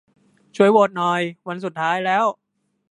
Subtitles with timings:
[0.55, 2.25] ช่วยโหวตหน่อย วันสุดท้ายแล้ว